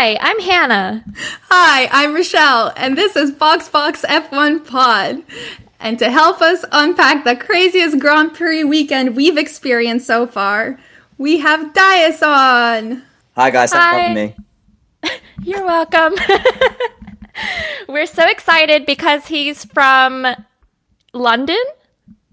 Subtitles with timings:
[0.00, 1.04] Hi, I'm Hannah.
[1.50, 5.22] Hi, I'm Rochelle, and this is Box Box F1 Pod.
[5.78, 10.80] And to help us unpack the craziest Grand Prix weekend we've experienced so far,
[11.18, 13.02] we have Dias on.
[13.36, 13.98] Hi guys, thanks for Hi.
[13.98, 15.10] having me.
[15.42, 16.14] You're welcome.
[17.86, 20.26] We're so excited because he's from
[21.12, 21.62] London.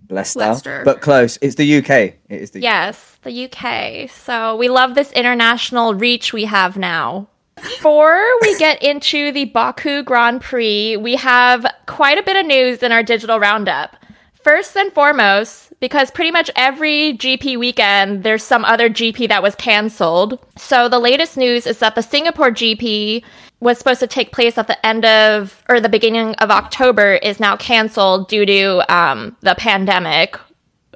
[0.09, 0.81] Leicester, Leicester.
[0.85, 1.37] but close.
[1.41, 1.89] It's the UK.
[1.89, 4.09] It is the Yes, the UK.
[4.09, 7.27] So we love this international reach we have now.
[7.61, 12.83] Before we get into the Baku Grand Prix, we have quite a bit of news
[12.83, 13.95] in our digital roundup.
[14.33, 19.55] First and foremost, because pretty much every GP weekend there's some other GP that was
[19.55, 20.39] canceled.
[20.57, 23.23] So the latest news is that the Singapore GP
[23.59, 27.39] was supposed to take place at the end of or the beginning of October is
[27.39, 30.39] now canceled due to um, the pandemic,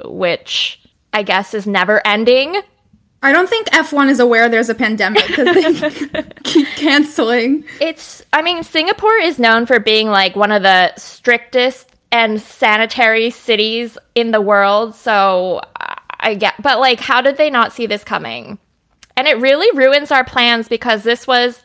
[0.06, 0.80] which
[1.12, 2.62] I guess is never ending.
[3.24, 7.64] I don't think F1 is aware there's a pandemic because they keep canceling.
[7.80, 13.30] It's, I mean, Singapore is known for being like one of the strictest and sanitary
[13.30, 14.96] cities in the world.
[14.96, 15.62] So
[16.20, 18.58] I- get, but like, how did they not see this coming?
[19.16, 21.62] And it really ruins our plans because this was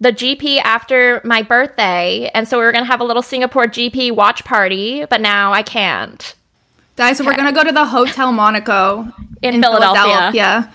[0.00, 2.30] the GP after my birthday.
[2.34, 5.52] And so we were going to have a little Singapore GP watch party, but now
[5.52, 6.34] I can't.
[6.96, 10.02] Guys, so we're gonna go to the Hotel Monaco In Philadelphia.
[10.02, 10.72] Philadelphia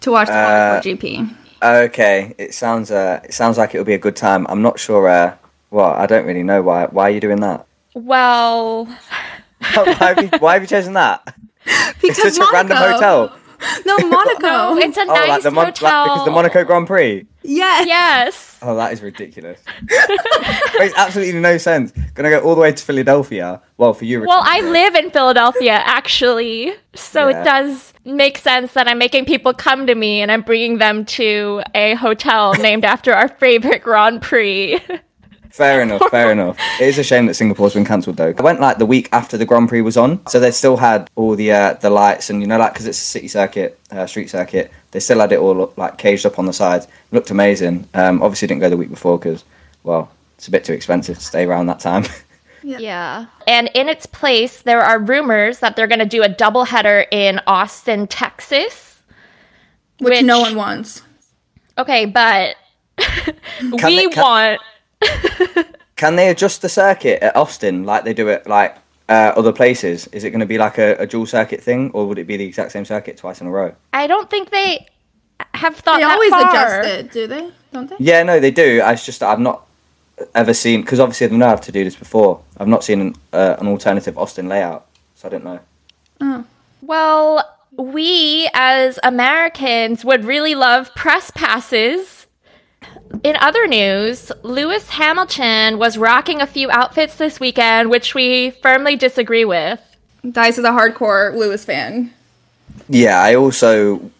[0.00, 1.34] to watch the Uh, GP.
[1.62, 4.46] Okay, it sounds uh, it sounds like it'll be a good time.
[4.48, 5.08] I'm not sure.
[5.08, 5.34] Uh,
[5.70, 6.86] well, I don't really know why.
[6.86, 7.66] Why are you doing that?
[7.94, 8.86] Well,
[9.74, 11.34] why, have you, why have you chosen that?
[12.00, 13.36] Because It's such a random hotel.
[13.84, 14.76] No, Monaco.
[14.78, 16.04] it's a Oh, nice like the Mon- like, hotel.
[16.04, 17.26] because the Monaco Grand Prix.
[17.42, 17.86] Yes.
[17.86, 18.58] Yes.
[18.62, 19.60] Oh, that is ridiculous.
[20.78, 21.92] Makes absolutely no sense.
[22.14, 23.60] Gonna go all the way to Philadelphia.
[23.76, 24.20] Well, for you.
[24.20, 26.72] Well, I live in Philadelphia, actually.
[26.94, 27.40] So Yeah.
[27.40, 31.04] it does make sense that I'm making people come to me and I'm bringing them
[31.06, 34.78] to a hotel named after our favorite Grand Prix.
[35.50, 36.56] Fair enough, fair enough.
[36.80, 38.34] It is a shame that Singapore's been cancelled though.
[38.36, 41.08] I went like the week after the Grand Prix was on, so they still had
[41.16, 44.06] all the uh, the lights and you know like because it's a city circuit, uh,
[44.06, 46.86] street circuit, they still had it all like caged up on the sides.
[46.86, 47.88] It looked amazing.
[47.94, 49.44] Um, obviously didn't go the week before because
[49.82, 52.04] well it's a bit too expensive to stay around that time.
[52.62, 53.26] yeah.
[53.46, 57.40] And in its place, there are rumors that they're going to do a doubleheader in
[57.46, 59.00] Austin, Texas.
[59.98, 61.02] Which, no one wants.
[61.76, 62.56] Okay, but
[63.62, 64.60] we they- can- want.
[65.96, 68.76] Can they adjust the circuit at Austin like they do it like
[69.08, 70.06] uh, other places?
[70.08, 72.36] Is it going to be like a, a dual circuit thing, or would it be
[72.36, 73.74] the exact same circuit twice in a row?
[73.92, 74.86] I don't think they
[75.54, 76.80] have thought They that always far.
[76.80, 77.50] adjust it, do they?
[77.72, 77.96] Don't they?
[77.98, 78.80] Yeah, no, they do.
[78.84, 79.66] It's just I've not
[80.34, 82.42] ever seen because obviously I know how to do this before.
[82.58, 86.44] I've not seen an, uh, an alternative Austin layout, so I don't know.
[86.82, 92.19] Well, we as Americans would really love press passes.
[93.24, 98.96] In other news, Lewis Hamilton was rocking a few outfits this weekend, which we firmly
[98.96, 99.80] disagree with.
[100.30, 102.12] Dice is a hardcore Lewis fan.
[102.88, 104.10] Yeah, I also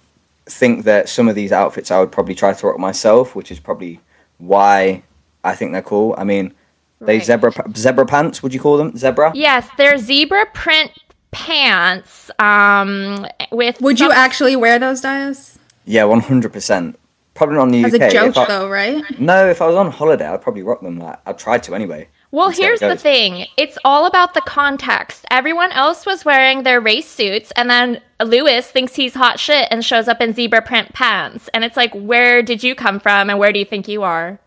[0.47, 3.61] think that some of these outfits I would probably try to rock myself, which is
[3.61, 4.01] probably
[4.39, 5.03] why
[5.45, 6.15] I think they're cool.
[6.19, 6.53] I mean,
[7.01, 7.25] they Right.
[7.25, 8.43] zebra zebra pants.
[8.43, 9.33] Would you call them zebra?
[9.35, 10.91] Yes, they're zebra print
[11.31, 13.81] pants um, with.
[13.81, 15.59] Would you actually wear those, Dias?
[15.87, 16.99] Yeah, one hundred percent.
[17.41, 18.03] Probably not in the As UK.
[18.03, 19.03] a joke, I- though, right?
[19.19, 20.99] No, if I was on holiday, I'd probably rock them.
[20.99, 22.09] Like I'd try to anyway.
[22.31, 23.47] Well, Let's see how here's the thing.
[23.57, 25.25] It's all about the context.
[25.31, 29.83] Everyone else was wearing their race suits, and then Lewis thinks he's hot shit and
[29.83, 31.49] shows up in zebra print pants.
[31.55, 34.39] And it's like, where did you come from, and where do you think you are?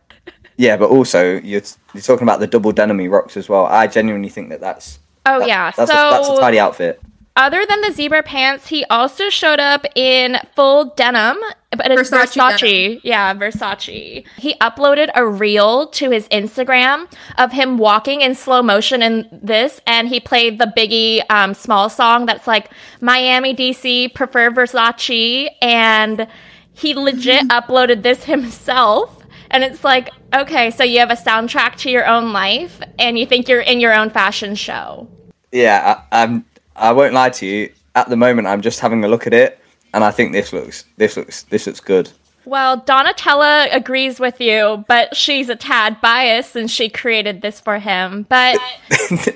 [0.56, 1.64] Yeah, but also you're
[1.96, 3.66] you're talking about the double denim rocks as well.
[3.66, 5.72] I genuinely think that that's Oh that- yeah.
[5.76, 7.02] that's, so a, that's a tidy outfit.
[7.36, 11.38] Other than the zebra pants, he also showed up in full denim,
[11.72, 13.00] but it's Versace Versace.
[13.04, 14.26] Yeah, Versace.
[14.38, 19.82] He uploaded a reel to his Instagram of him walking in slow motion in this,
[19.88, 22.70] and he played the Biggie um, small song that's like
[23.02, 26.28] Miami, DC, prefer Versace, and
[26.72, 29.26] he legit uploaded this himself.
[29.50, 33.26] And it's like, okay, so you have a soundtrack to your own life, and you
[33.26, 35.08] think you're in your own fashion show.
[35.52, 36.46] Yeah, I, I'm.
[36.76, 37.72] I won't lie to you.
[37.96, 39.60] At the moment, I'm just having a look at it,
[39.94, 42.10] and I think this looks this looks this looks good.
[42.46, 47.80] Well, Donatella agrees with you, but she's a tad biased and she created this for
[47.80, 48.26] him.
[48.28, 48.58] But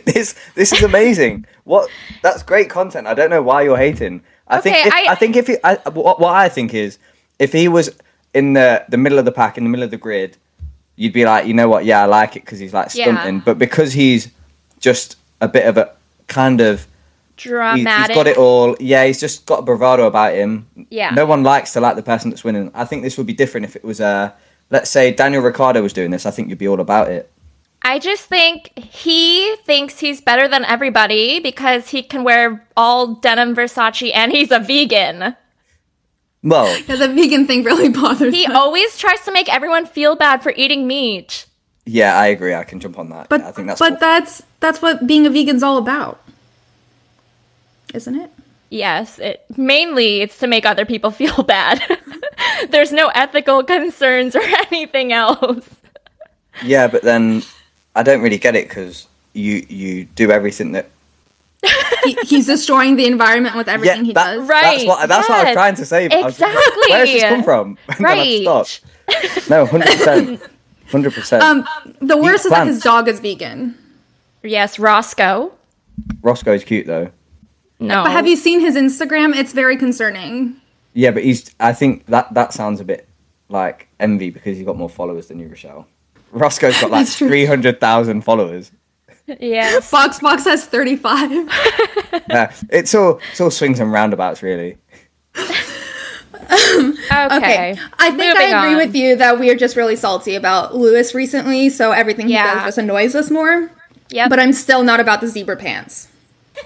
[0.05, 1.45] this this is amazing.
[1.63, 1.89] what
[2.21, 3.07] that's great content.
[3.07, 4.21] I don't know why you're hating.
[4.49, 6.97] I think if, I- I, think if he, I, what, what I think is
[7.39, 7.91] if he was
[8.33, 10.35] in the the middle of the pack in the middle of the grid,
[10.97, 11.85] you'd be like, you know what?
[11.85, 13.05] Yeah, I like it because he's like Yeah.
[13.05, 13.39] stunting.
[13.39, 14.31] But because he's
[14.79, 15.93] just a bit of a
[16.27, 16.87] kind of
[17.39, 18.07] he- dramatic.
[18.07, 18.75] he's got it all.
[18.79, 20.67] Yeah, he's just got a bravado about him.
[20.89, 21.11] Yeah.
[21.11, 22.71] No one likes to like the person that's winning.
[22.73, 24.31] I think this would be different if it was uh
[24.69, 27.31] let's say Daniel Ricciardo was doing this, I think you'd be all about it.
[27.83, 33.55] I just think he thinks he's better than everybody because he can wear all denim
[33.55, 35.35] Versace and he's a vegan.
[36.43, 38.39] Well, Yeah, the vegan thing really bothers me.
[38.43, 38.53] He me.
[38.53, 41.45] always tries to make everyone feel bad for eating meat.
[41.85, 42.53] yeah, I agree.
[42.53, 43.29] I can jump on that.
[43.29, 46.21] But Yeah, I think that's but that's that's what being a vegan's all about,
[47.93, 48.31] isn't it?
[48.69, 51.81] Yes, it mainly it's to make other people feel bad.
[52.69, 54.41] There's no ethical concerns or
[54.71, 55.67] anything else.
[56.63, 57.43] yeah, but then
[57.95, 60.89] I don't really get it because you you do everything that
[62.03, 64.47] He, he's destroying the environment with everything he that- does.
[64.49, 64.61] Right.
[64.61, 66.07] That's what that's what I was trying to say.
[66.07, 66.89] but I was just like, Exactly.
[66.91, 67.77] Where's this come from?
[67.87, 68.81] And then I Right.
[69.49, 70.41] No, hundred percent,
[70.91, 71.41] hundred percent.
[71.43, 71.65] Um,
[72.01, 73.77] the worst is that his dog is vegan.
[74.43, 75.53] Yes, Roscoe.
[76.21, 77.11] Roscoe's cute though.
[77.79, 78.03] No.
[78.03, 79.35] But have you seen his Instagram?
[79.35, 80.55] It's very concerning.
[80.93, 81.53] Yeah, but he's.
[81.59, 83.07] I think that that sounds a bit
[83.49, 85.87] like envy because he's got more followers than you, Rochelle.
[86.31, 87.27] Roscoe's got like That's true.
[87.27, 88.71] three hundred thousand followers.
[89.39, 89.89] Yes.
[89.91, 91.31] Fox Box has 35.
[92.29, 94.77] Yeah, it's all it's all swings and roundabouts, really.
[96.49, 96.97] Um,
[97.31, 97.75] okay.
[97.99, 98.77] I think Moving I agree on.
[98.77, 102.63] with you that we are just really salty about Lewis recently, so everything he does
[102.63, 103.69] just annoys us more.
[104.09, 104.27] Yeah.
[104.29, 106.07] But I'm still not about the zebra pants.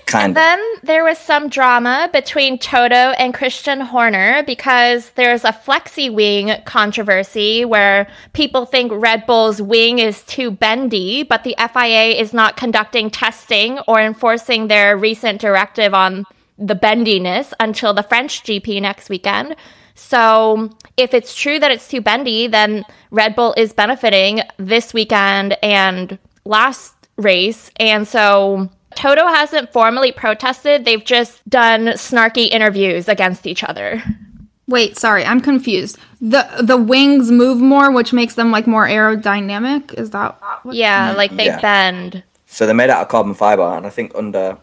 [0.06, 0.36] Kind of.
[0.36, 6.54] Then there was some drama between Toto and Christian Horner because there's a flexi wing
[6.66, 12.58] controversy where people think Red Bull's wing is too bendy, but the FIA is not
[12.58, 16.26] conducting testing or enforcing their recent directive on
[16.58, 19.56] the bendiness until the French GP next weekend.
[19.96, 25.58] So, if it's true that it's too bendy, then Red Bull is benefiting this weekend
[25.62, 27.72] and last race.
[27.78, 30.86] And so Toto hasn't formally protested.
[30.86, 34.04] They've just done snarky interviews against each other.
[34.68, 35.98] Wait, sorry, I'm confused.
[36.22, 39.94] The the wings move more, which makes them like more aerodynamic.
[39.96, 40.76] Is that what?
[40.76, 41.60] Yeah, like they Yeah.
[41.60, 42.24] bend.
[42.48, 44.58] So they're made out of carbon fiber, and I think under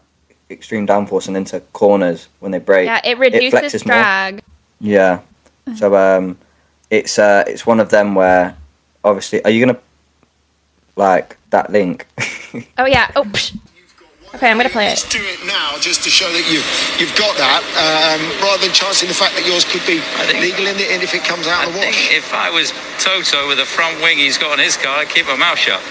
[0.49, 3.53] extreme downforce and into corners when they break, Yeah, it reduces
[3.83, 3.95] flexes more.
[3.97, 4.43] drag.
[4.79, 5.19] Yeah.
[5.75, 6.37] So um,
[6.89, 8.55] it's uh, it's one of them where
[9.03, 9.77] obviously, are you gonna
[10.95, 12.05] like that link?
[12.79, 13.11] Oh, yeah.
[13.15, 13.55] Oh, psh.
[14.35, 15.01] Okay, I'm going to play it.
[15.01, 16.61] Just do it now, just to show that you
[17.01, 20.37] you've got that, um, rather than chancing the fact that yours could be I think-
[20.45, 22.11] legal in the end if it comes out I of the wash.
[22.13, 22.69] if I was
[23.01, 25.81] Toto with a front wing he's got on his car, I'd keep my mouth shut.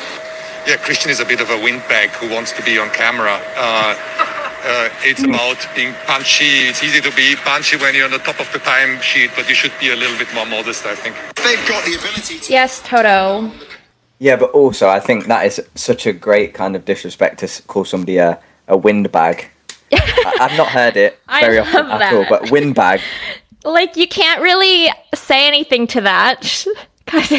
[0.70, 3.43] Yeah, Christian is a bit of a windbag who wants to be on camera.
[3.58, 3.99] Uh,
[4.62, 6.70] uh, it's about being punchy.
[6.70, 9.49] It's easy to be punchy when you're on the top of the time sheet, but
[9.49, 11.17] you should be a little bit more modest, I think.
[11.43, 12.52] They've got the ability to.
[12.52, 13.50] Yes, Toto.
[14.18, 17.84] Yeah, but also I think that is such a great kind of disrespect to call
[17.84, 19.48] somebody a, a windbag.
[19.92, 23.00] I, I've not heard it I very often love at all, but windbag.
[23.64, 26.64] Like, you can't really say anything to that.
[27.04, 27.30] Because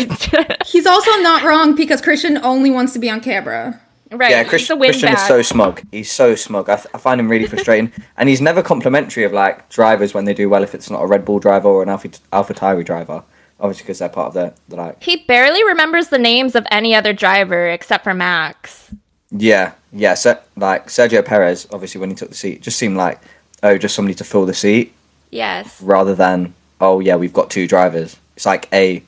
[0.65, 3.79] He's also not wrong because Christian only wants to be on camera.
[4.11, 4.31] right.
[4.31, 5.83] Yeah, Chris, a wind Christian is so smug.
[5.91, 6.69] He's so smug.
[6.69, 10.25] I, th- I find him really frustrating, and he's never complimentary of like drivers when
[10.25, 10.63] they do well.
[10.63, 13.23] If it's not a Red Bull driver or an Alpha Alpha Tauri driver,
[13.59, 15.03] obviously because they're part of the, the like.
[15.03, 18.91] He barely remembers the names of any other driver except for Max.
[19.31, 20.13] Yeah, yeah.
[20.15, 23.19] So like Sergio Perez, obviously when he took the seat, just seemed like
[23.63, 24.93] oh, just somebody to fill the seat
[25.31, 25.81] Yes.
[25.81, 28.17] rather than oh yeah, we've got two drivers.
[28.35, 29.03] It's like a,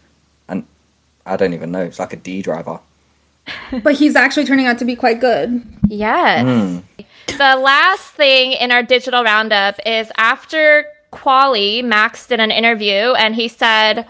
[0.47, 0.65] and
[1.25, 1.81] I don't even know.
[1.81, 2.79] It's like a D driver.
[3.83, 5.63] But he's actually turning out to be quite good.
[5.87, 6.43] Yes.
[6.45, 6.79] Hmm.
[7.37, 13.33] The last thing in our digital roundup is after Quali, Max did an interview and
[13.35, 14.07] he said,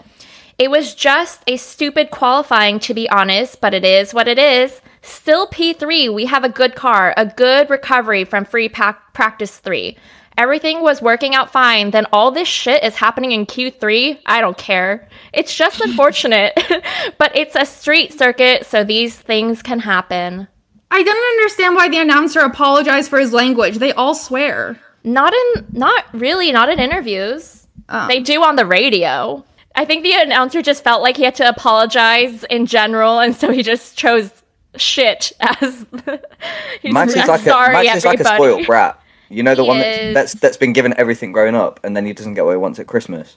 [0.62, 4.80] It was just a stupid qualifying, to be honest, but it is what it is.
[5.00, 9.98] Still P3, we have a good car, a good recovery from free pack practice 3.
[10.38, 14.20] Everything was working out fine, then all this shit is happening in Q3.
[14.24, 15.08] I don't care.
[15.32, 16.52] It's just unfortunate,
[17.18, 20.46] but it's a street circuit, so these things can happen.
[20.92, 23.78] I didn't understand why the announcer apologized for his language.
[23.78, 24.78] They all swear.
[25.02, 27.66] Not in, not really, not in interviews.
[27.88, 28.06] Oh.
[28.06, 29.44] They do on the radio.
[29.74, 33.50] I think the announcer just felt like he had to apologize in general, and so
[33.50, 34.30] he just chose
[34.76, 35.86] shit as.
[36.82, 38.98] he's Max is like, like a Max is like a spoiled brat.
[39.28, 42.04] You know the He one that's, that's that's been given everything growing up, and then
[42.04, 43.36] he doesn't get what he wants at Christmas.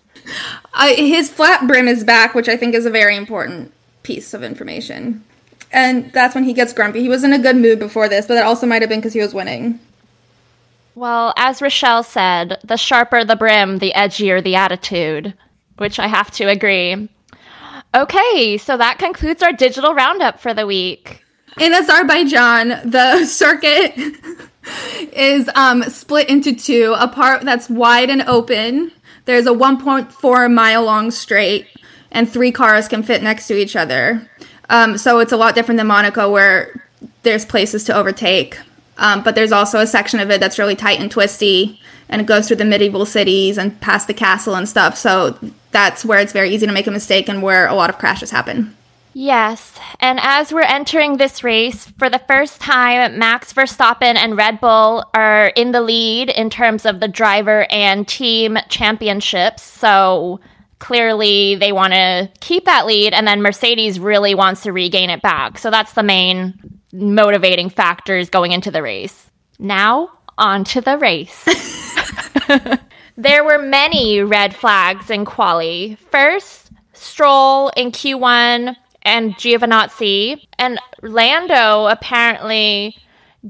[0.73, 3.71] Uh, his flat brim is back, which I think is a very important
[4.03, 5.23] piece of information.
[5.71, 7.01] And that's when he gets grumpy.
[7.01, 9.13] He was in a good mood before this, but that also might have been because
[9.13, 9.79] he was winning.
[10.95, 15.33] Well, as Rochelle said, the sharper the brim, the edgier the attitude,
[15.77, 17.09] which I have to agree.
[17.93, 21.23] Okay, so that concludes our digital roundup for the week.
[21.59, 23.93] In Azerbaijan, the circuit
[25.13, 26.93] is um, split into two.
[26.97, 28.91] A part that's wide and open.
[29.25, 31.67] There's a 1.4 mile long straight,
[32.11, 34.29] and three cars can fit next to each other.
[34.69, 36.85] Um, so it's a lot different than Monaco, where
[37.23, 38.57] there's places to overtake.
[38.97, 41.79] Um, but there's also a section of it that's really tight and twisty,
[42.09, 44.97] and it goes through the medieval cities and past the castle and stuff.
[44.97, 45.37] So
[45.75, 48.31] that's where it's very easy to make a mistake and where a lot of crashes
[48.31, 48.73] happen.
[49.13, 54.61] Yes, and as we're entering this race, for the first time, Max Verstappen and Red
[54.61, 59.63] Bull are in the lead in terms of the driver and team championships.
[59.63, 60.39] So
[60.79, 65.21] clearly they want to keep that lead, and then Mercedes really wants to regain it
[65.21, 65.57] back.
[65.57, 69.29] So that's the main motivating factors going into the race.
[69.59, 71.45] Now, on to the race.
[73.17, 75.97] there were many red flags in quali.
[76.11, 80.45] First, Stroll in Q1 and Giovinazzi.
[80.57, 82.97] And Lando apparently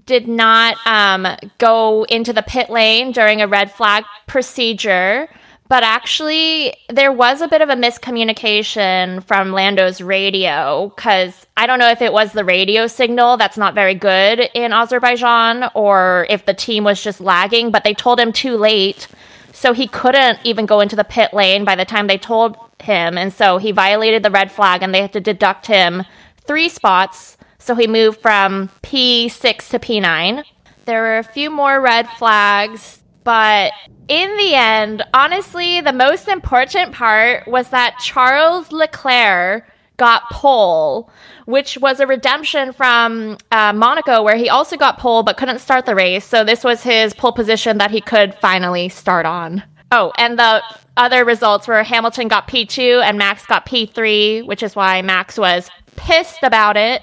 [0.05, 1.25] did not um,
[1.57, 5.29] go into the pit lane during a red flag procedure.
[5.67, 11.79] But actually, there was a bit of a miscommunication from Lando's radio because I don't
[11.79, 16.45] know if it was the radio signal that's not very good in Azerbaijan or if
[16.45, 19.07] the team was just lagging, but they told him too late.
[19.55, 23.17] So he couldn't even go into the pit lane by the time they told him.
[23.17, 26.03] And so he violated the red flag and they had to deduct him
[26.41, 27.37] three spots.
[27.57, 30.43] So he moved from P6 to P9.
[30.83, 33.71] There were a few more red flags, but
[34.09, 39.65] in the end, honestly, the most important part was that Charles Leclerc
[39.97, 41.09] got pole,
[41.45, 45.85] which was a redemption from uh, Monaco, where he also got pole but couldn't start
[45.85, 46.25] the race.
[46.25, 49.63] So this was his pole position that he could finally start on.
[49.91, 50.61] Oh, and the
[50.97, 55.69] other results were Hamilton got P2 and Max got P3, which is why Max was
[55.95, 57.01] pissed about it.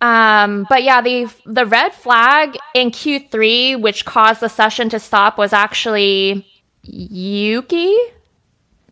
[0.00, 5.38] Um, but yeah, the the red flag in Q3, which caused the session to stop,
[5.38, 6.46] was actually
[6.82, 7.96] Yuki.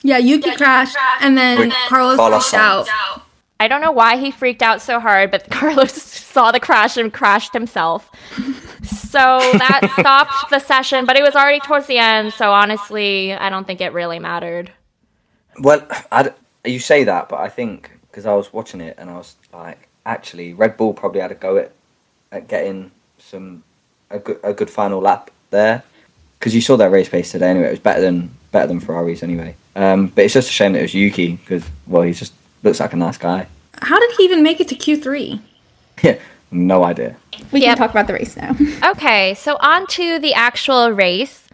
[0.03, 3.23] Yeah, Yuki crashed, and then Wait, Carlos Carlos freaked out.
[3.61, 7.13] I don't know why he freaked out so hard, but Carlos saw the crash and
[7.13, 8.11] crashed himself.
[8.83, 12.33] So that stopped the session, but it was already towards the end.
[12.33, 14.73] So honestly, I don't think it really mattered.
[15.59, 16.31] Well, I d
[16.65, 19.89] you say that, but I think because I was watching it and I was like,
[20.05, 21.73] actually, Red Bull probably had a go at,
[22.33, 23.63] at getting some
[24.11, 25.83] a good a good final lap there
[26.39, 27.69] because you saw that race pace today anyway.
[27.69, 29.55] It was better than better than Ferraris anyway.
[29.77, 32.33] Um, but it's just a shame that it was Yuki because well, he's just
[32.65, 33.47] looks like a nice guy.
[33.83, 35.41] How did he even make it to Q3?
[36.03, 36.19] Yeah,
[36.51, 37.17] no idea.
[37.53, 37.69] We Yep.
[37.69, 38.57] can talk about the race now.
[38.91, 41.47] Okay, so on to the actual race.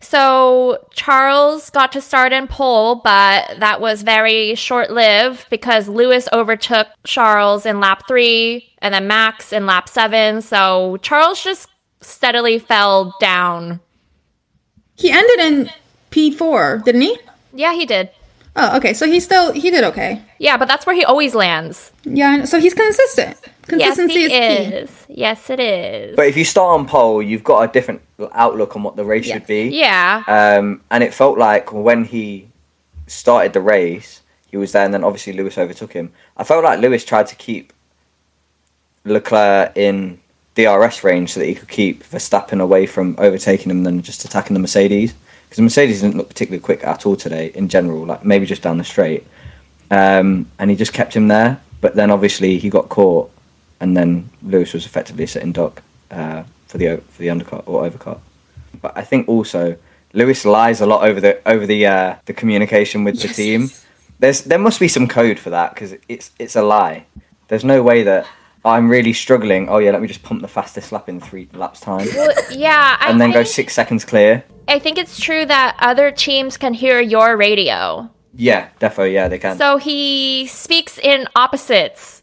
[0.00, 6.28] So Charles got to start in pole, but that was very short lived because Lewis
[6.32, 10.40] overtook Charles in lap three and then Max in lap seven.
[10.42, 11.68] So Charles just
[12.00, 13.80] steadily fell down.
[14.94, 15.70] he ended in
[16.12, 17.18] P4, didn't he?
[17.52, 18.10] Yeah, he did.
[18.60, 18.92] Oh, okay.
[18.92, 20.20] So he still he did okay.
[20.38, 21.92] Yeah, but that's where he always lands.
[22.04, 22.44] Yeah.
[22.44, 23.36] So he's consistent.
[23.62, 25.14] Consistency yes, he is key.
[25.14, 26.16] Yes, it is.
[26.16, 28.00] But if you start on pole, you've got a different
[28.32, 29.68] outlook on what the race should be.
[29.68, 30.24] yeah.
[30.26, 32.48] Um, and it felt like when he
[33.06, 36.10] started the race, he was there, and then obviously Lewis overtook him.
[36.36, 37.72] I felt like Lewis tried to keep
[39.04, 40.18] Leclerc in
[40.54, 44.24] DRS range so that he could keep Verstappen away from overtaking him, and then just
[44.24, 45.14] attacking the Mercedes.
[45.48, 48.04] Because Mercedes didn't look particularly quick at all today, in general.
[48.04, 49.26] Like maybe just down the straight,
[49.90, 51.60] um, and he just kept him there.
[51.80, 53.30] But then obviously he got caught,
[53.80, 58.20] and then Lewis was effectively sitting dock uh, for the for the undercut or overcut.
[58.80, 59.76] But I think also
[60.12, 63.70] Lewis lies a lot over the over the uh, the communication with the team.
[64.18, 67.06] There's there must be some code for that because it's it's a lie.
[67.48, 68.26] There's no way that
[68.64, 69.68] I'm really struggling.
[69.68, 72.96] Oh yeah, let me just pump the fastest lap in three laps time, Well, yeah.
[73.00, 74.44] I and then go think- six seconds clear.
[74.66, 78.10] I think it's true that other teams can hear your radio.
[78.34, 79.10] Yeah, defo.
[79.10, 79.56] Yeah, they can.
[79.56, 82.22] So he speaks in opposites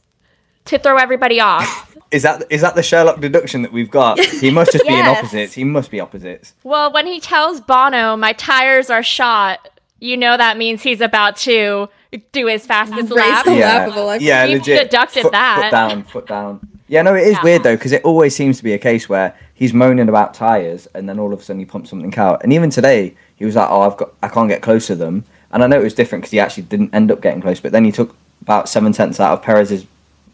[0.66, 1.96] to throw everybody off.
[2.12, 4.20] is that is that the Sherlock deduction that we've got?
[4.20, 5.54] He must just be in opposites.
[5.54, 6.54] He must be opposites.
[6.64, 9.68] well, when he tells Bono, my tires are shot,
[10.00, 11.90] you know that means he's about to
[12.32, 13.46] do his fastest Race lap.
[13.46, 14.84] the- yeah, laughable, like- yeah, He legit.
[14.90, 15.62] deducted foot, that.
[15.64, 16.60] Foot down, foot down.
[16.88, 17.44] Yeah, no, it is Yeah.
[17.44, 20.88] weird though because it always seems to be a case where he's moaning about tires
[20.94, 22.44] and then all of a sudden he pumps something out.
[22.44, 25.24] And even today, he was like, "Oh, I've got, I can't get close to them."
[25.52, 27.72] And I know it was different because he actually didn't end up getting close, but
[27.72, 29.86] then he took about seven tenths out of Perez's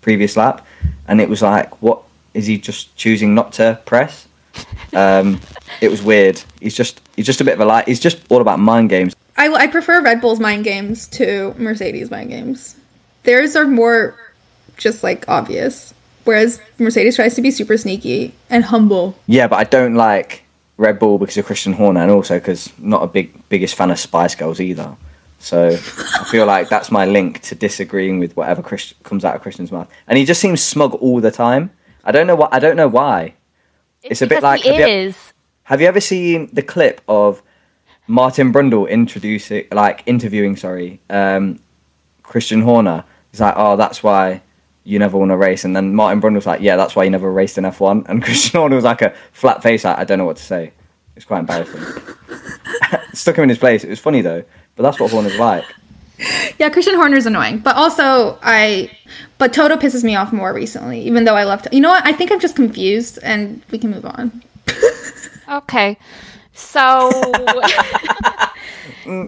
[0.01, 0.65] previous lap,
[1.07, 2.01] and it was like, what
[2.33, 4.27] is he just choosing not to press?
[4.93, 5.39] Um,
[5.79, 6.41] it was weird.
[6.59, 7.83] He's just, he's just a bit of a lie.
[7.88, 9.15] He's just all about mind games.
[9.41, 12.75] I, I prefer Red Bull's mind games to Mercedes mind games.
[13.24, 14.15] Theirs are more
[14.77, 15.95] just like obvious,
[16.25, 19.15] whereas Mercedes tries to be super sneaky and humble.
[19.25, 20.43] Yeah, but I don't like
[20.77, 23.98] Red Bull because of Christian Horner, and also because not a big biggest fan of
[24.00, 24.95] Spice Girls either.
[25.39, 29.41] So I feel like that's my link to disagreeing with whatever Christ- comes out of
[29.41, 29.89] Christian's mouth.
[30.07, 31.71] And he just seems smug all the time.
[32.03, 33.33] I don't know what I don't know why.
[34.03, 35.33] It's a bit like- he have you- is.
[35.63, 37.41] Have you ever seen the clip of
[38.11, 41.59] Martin Brundle introducing, like interviewing, sorry, um,
[42.23, 43.05] Christian Horner?
[43.31, 44.41] He's like, "Oh, that's why
[44.83, 47.31] you never want to race," and then Martin Brundle's like, "Yeah, that's why you never
[47.31, 50.25] raced in F1." And Christian Horner was like a flat face, like, "I don't know
[50.25, 50.73] what to say."
[51.15, 51.81] It's quite embarrassing.
[53.13, 53.83] Stuck him in his place.
[53.85, 54.43] It was funny though,
[54.75, 55.63] but that's what Horner's like.
[56.59, 58.91] Yeah, Christian Horner's annoying, but also I,
[59.37, 61.01] but Toto pisses me off more recently.
[61.01, 62.05] Even though I love, you know what?
[62.05, 64.43] I think I'm just confused, and we can move on.
[65.51, 65.97] Okay.
[66.53, 67.10] So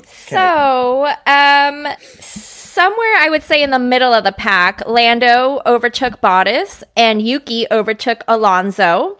[0.05, 6.83] So, um somewhere I would say in the middle of the pack, Lando overtook Bottas
[6.95, 9.19] and Yuki overtook Alonso.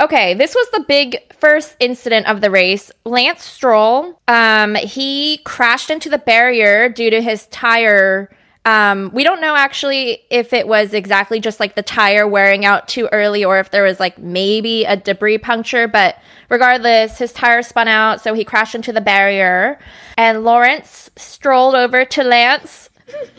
[0.00, 2.90] Okay, this was the big first incident of the race.
[3.04, 8.30] Lance Stroll, um, he crashed into the barrier due to his tire.
[8.64, 12.86] Um, we don't know actually if it was exactly just like the tire wearing out
[12.86, 16.16] too early or if there was like maybe a debris puncture, but
[16.48, 19.80] regardless, his tire spun out, so he crashed into the barrier.
[20.16, 22.88] And Lawrence strolled over to Lance,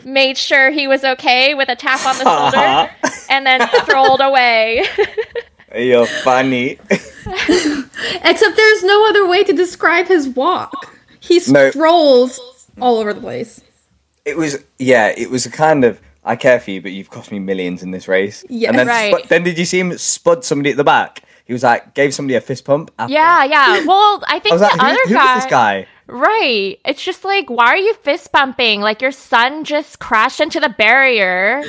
[0.04, 2.90] made sure he was okay with a tap on the shoulder,
[3.30, 4.84] and then strolled away.
[5.74, 6.78] You're funny.
[7.30, 10.94] Except there's no other way to describe his walk.
[11.20, 11.70] He No.
[11.70, 13.60] strolls all over the place.
[14.24, 17.30] It was yeah, it was a kind of I care for you, but you've cost
[17.30, 18.44] me millions in this race.
[18.48, 18.70] Yeah.
[18.70, 19.14] and then Right.
[19.14, 21.20] spud- then did you see him spud somebody at the back?
[21.44, 22.90] He was like gave somebody a fist pump.
[22.98, 23.12] After.
[23.12, 23.84] yeah, yeah.
[23.86, 25.86] Well, I I think was the like, other who guy, is this guy?
[26.06, 26.78] Right.
[26.84, 28.80] It's just like, why are you fist bumping?
[28.80, 31.62] Like your son just crashed into the barrier.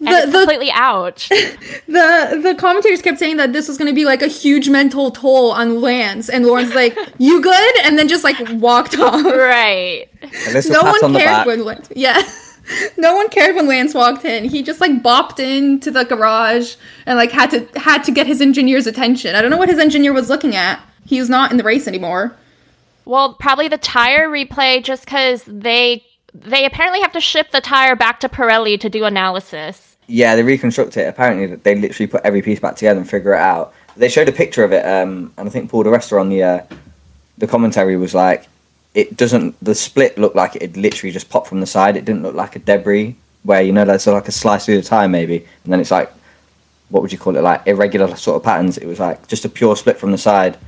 [0.00, 1.28] And The- it's the- completely out.
[1.86, 5.10] The the commentators kept saying that this was going to be like a huge mental
[5.10, 9.24] toll on Lance, and Lauren's like, "You good?" and then just like walked off.
[9.24, 10.06] right.
[10.68, 11.88] No one on cared when Lance.
[11.94, 12.22] Yeah.
[12.96, 14.44] No one cared when Lance walked in.
[14.44, 18.40] He just like bopped into the garage and like had to had to get his
[18.40, 19.34] engineer's attention.
[19.34, 20.80] I don't know what his engineer was looking at.
[21.04, 22.36] He was not in the race anymore.
[23.04, 27.96] Well, probably the tire replay just because they they apparently have to ship the tire
[27.96, 29.89] back to Pirelli to do analysis.
[30.10, 31.06] Yeah, they reconstruct it.
[31.06, 33.72] Apparently, they literally put every piece back together and figure it out.
[33.96, 36.42] They showed a picture of it, um, and I think Paul di Resta on the
[36.42, 36.60] uh,
[37.38, 38.48] the commentary was like,
[38.92, 41.96] "It doesn't." The split looked like it had literally just popped from the side.
[41.96, 44.82] It didn't look like a debris where you know there's like a slice through the
[44.82, 46.12] tire maybe, and then it's like,
[46.88, 47.42] what would you call it?
[47.42, 48.78] Like irregular sort of patterns.
[48.78, 50.58] It was like just a pure split from the side,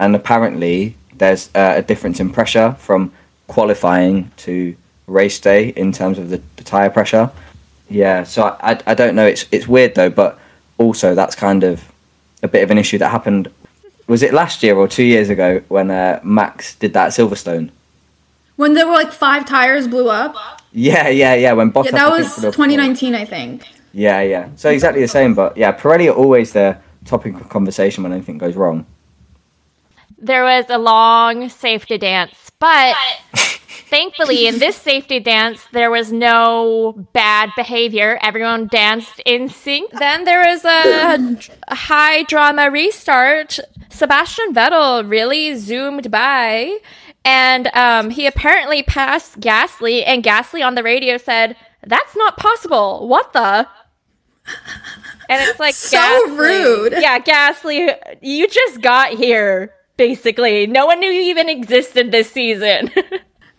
[0.00, 3.12] and apparently there's uh, a difference in pressure from
[3.48, 4.74] qualifying to
[5.06, 7.30] race day in terms of the, the tire pressure.
[7.92, 9.26] Yeah, so I, I, I don't know.
[9.26, 10.38] It's it's weird though, but
[10.78, 11.92] also that's kind of
[12.42, 13.50] a bit of an issue that happened.
[14.06, 17.70] Was it last year or two years ago when uh, Max did that at Silverstone?
[18.56, 20.34] When there were like five tires blew up.
[20.72, 21.52] Yeah, yeah, yeah.
[21.52, 23.66] When Bottas, Yeah, that was 2019, I think.
[23.92, 24.48] Yeah, yeah.
[24.56, 28.38] So exactly the same, but yeah, Pirelli are always the topic of conversation when anything
[28.38, 28.86] goes wrong.
[30.18, 32.94] There was a long safety dance, but
[33.90, 38.18] thankfully in this safety dance there was no bad behavior.
[38.22, 39.90] Everyone danced in sync.
[39.98, 43.58] Then there was a, a high drama restart.
[43.90, 46.78] Sebastian Vettel really zoomed by
[47.24, 53.06] and um, he apparently passed Gasly and Gasly on the radio said, "That's not possible.
[53.08, 53.68] What the?"
[55.28, 56.92] And it's like So Gasly- rude.
[56.98, 59.72] Yeah, Gasly, you just got here.
[59.96, 62.90] Basically, no one knew you even existed this season.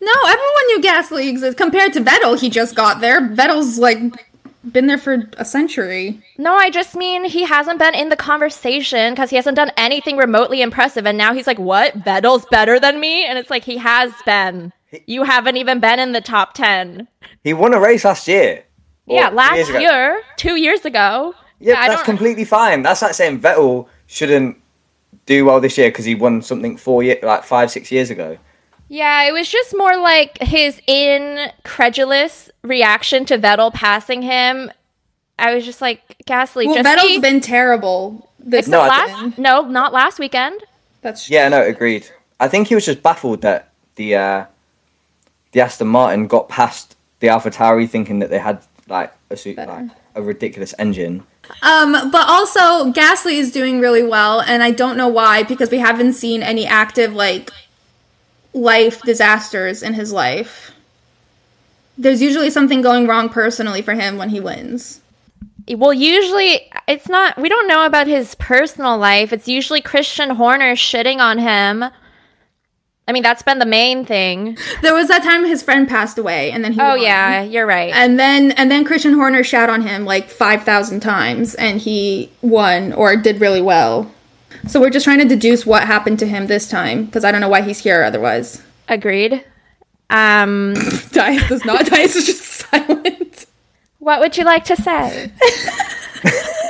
[0.03, 1.57] No, everyone knew Gasly exists.
[1.57, 3.21] Compared to Vettel, he just got there.
[3.21, 3.97] Vettel's like
[4.69, 6.21] been there for a century.
[6.37, 10.17] no, I just mean he hasn't been in the conversation because he hasn't done anything
[10.17, 11.97] remotely impressive, and now he's like, "What?
[11.99, 14.73] Vettel's better than me?" And it's like he has been.
[15.07, 17.07] You haven't even been in the top ten.
[17.45, 18.65] He won a race last year.
[19.07, 19.79] Or yeah, two last years ago.
[19.79, 21.33] year, two years ago.
[21.59, 22.81] Yeah, I that's completely fine.
[22.81, 24.57] That's like saying Vettel shouldn't
[25.25, 28.37] do well this year because he won something four year, like five, six years ago.
[28.89, 34.71] Yeah, it was just more like his incredulous reaction to Vettel passing him.
[35.39, 38.29] I was just like, Gasly, Well, just Vettel's be- been terrible.
[38.39, 40.61] This No, I last no, not last weekend.
[41.01, 42.09] That's Yeah, no, agreed.
[42.39, 44.45] I think he was just baffled that the uh,
[45.53, 49.89] the Aston Martin got past the AlphaTauri, thinking that they had like a suit, like
[50.13, 51.23] a ridiculous engine.
[51.61, 55.79] Um, but also Gasly is doing really well, and I don't know why because we
[55.79, 57.51] haven't seen any active like
[58.53, 60.71] life disasters in his life.
[61.97, 65.01] There's usually something going wrong personally for him when he wins.
[65.69, 67.37] Well, usually it's not.
[67.37, 69.31] We don't know about his personal life.
[69.31, 71.85] It's usually Christian Horner shitting on him.
[73.07, 74.57] I mean, that's been the main thing.
[74.81, 76.79] There was that time his friend passed away, and then he.
[76.79, 77.01] Oh won.
[77.01, 77.93] yeah, you're right.
[77.93, 82.31] And then and then Christian Horner shat on him like five thousand times, and he
[82.41, 84.09] won or did really well.
[84.67, 87.41] So we're just trying to deduce what happened to him this time because I don't
[87.41, 88.63] know why he's here otherwise.
[88.87, 89.43] Agreed.
[90.09, 90.73] Um,
[91.11, 91.85] Dice does not.
[91.85, 93.45] Dice is just silent.
[93.99, 95.31] what would you like to say?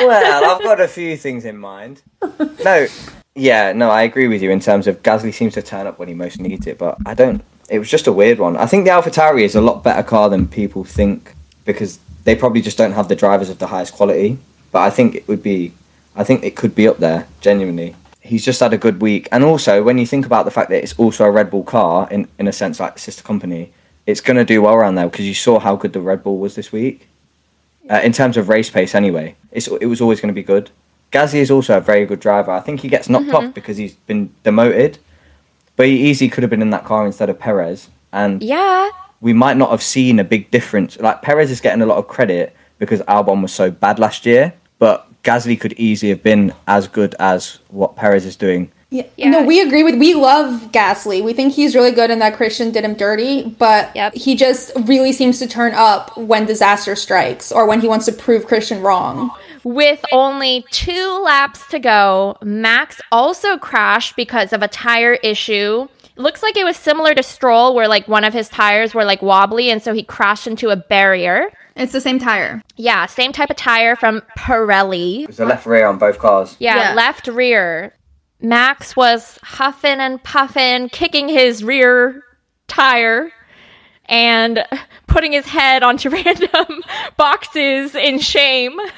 [0.00, 2.02] well, I've got a few things in mind.
[2.64, 2.86] No,
[3.34, 6.08] yeah, no, I agree with you in terms of Gasly seems to turn up when
[6.08, 7.42] he most needs it, but I don't.
[7.68, 8.56] It was just a weird one.
[8.56, 12.60] I think the AlphaTauri is a lot better car than people think because they probably
[12.60, 14.38] just don't have the drivers of the highest quality.
[14.72, 15.72] But I think it would be,
[16.16, 17.94] I think it could be up there genuinely.
[18.20, 20.82] He's just had a good week, and also when you think about the fact that
[20.82, 23.72] it's also a Red Bull car in in a sense like sister company,
[24.06, 26.38] it's going to do well around there because you saw how good the Red Bull
[26.38, 27.08] was this week.
[27.88, 30.70] Uh, in terms of race pace, anyway, it's it was always going to be good.
[31.12, 32.52] Gasly is also a very good driver.
[32.52, 33.52] I think he gets knocked off mm-hmm.
[33.52, 34.98] because he's been demoted,
[35.76, 38.90] but he easily could have been in that car instead of Perez, and Yeah.
[39.20, 40.98] we might not have seen a big difference.
[41.00, 44.52] Like Perez is getting a lot of credit because Albon was so bad last year,
[44.78, 48.70] but Gasly could easily have been as good as what Perez is doing.
[48.90, 49.04] Yeah.
[49.16, 49.30] Yeah.
[49.30, 49.96] No, we agree with.
[49.98, 51.22] We love Gasly.
[51.22, 53.44] We think he's really good, and that Christian did him dirty.
[53.58, 54.14] But Yep.
[54.14, 58.12] he just really seems to turn up when disaster strikes or when he wants to
[58.12, 59.30] prove Christian wrong.
[59.64, 65.86] With only two laps to go, Max also crashed because of a tire issue.
[66.16, 69.22] Looks like it was similar to Stroll, where like one of his tires were like
[69.22, 71.50] wobbly, and so he crashed into a barrier.
[71.76, 72.62] It's the same tire.
[72.76, 75.26] Yeah, same type of tire from Pirelli.
[75.26, 76.56] There's a left rear on both cars.
[76.58, 76.94] Yeah, Yeah.
[76.94, 77.94] left rear.
[78.40, 82.22] Max was huffing and puffing, kicking his rear
[82.68, 83.32] tire
[84.06, 84.64] and
[85.06, 86.82] putting his head onto random
[87.16, 88.78] boxes in shame.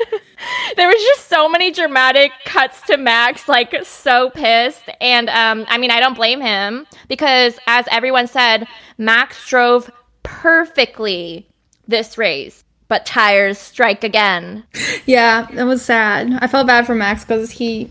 [0.77, 4.89] there was just so many dramatic cuts to Max, like so pissed.
[5.01, 8.67] And um, I mean, I don't blame him because, as everyone said,
[8.99, 9.91] Max drove
[10.23, 11.47] perfectly
[11.87, 12.65] this race.
[12.89, 14.65] But tires strike again.
[15.07, 16.39] Yeah, that was sad.
[16.43, 17.91] I felt bad for Max because he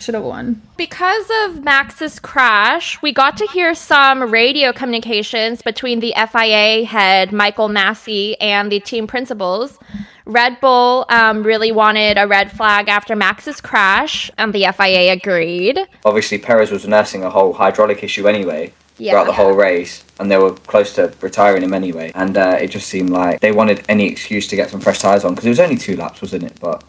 [0.00, 0.62] should have won.
[0.76, 7.32] Because of Max's crash, we got to hear some radio communications between the FIA head,
[7.32, 9.78] Michael Masi, and the team principals.
[10.28, 15.78] Red Bull um, really wanted a red flag after Max's crash, and the FIA agreed.
[16.04, 19.12] Obviously, Perez was nursing a whole hydraulic issue anyway Yeah.
[19.12, 22.12] throughout the whole race, and they were close to retiring him anyway.
[22.14, 25.24] And uh, it just seemed like they wanted any excuse to get some fresh tires
[25.24, 26.60] on because it was only two laps, wasn't it?
[26.60, 26.84] But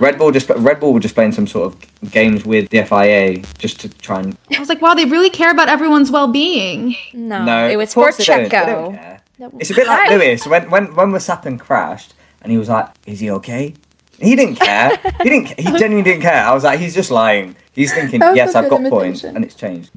[0.00, 3.42] Red Bull just Red Bull were just playing some sort of games with the FIA
[3.58, 6.96] just to try and I was like, wow, they really care about everyone's well being.
[7.12, 8.44] No, No, it was of for course they don't.
[8.44, 9.60] They don't Checo.
[9.60, 13.20] It's a bit like Lewis when when when Verstappen crashed and he was like, "Is
[13.20, 13.74] he okay?"
[14.20, 14.96] He didn't care.
[15.22, 15.58] he didn't.
[15.58, 16.44] He genuinely didn't care.
[16.44, 17.54] I was like, he's just lying.
[17.72, 19.90] He's thinking, That "Yes, I've got points," and it's changed.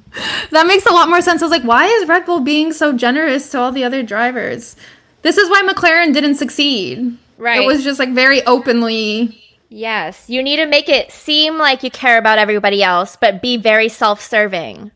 [0.52, 1.42] That makes a lot more sense.
[1.42, 4.76] I was like, why is Red Bull being so generous to all the other drivers?
[5.24, 7.18] This is why McLaren didn't succeed.
[7.38, 7.62] Right.
[7.62, 9.38] It was just like very openly.
[9.70, 13.58] Yes, you need to make it seem like you care about everybody else, but be
[13.58, 14.92] very self serving.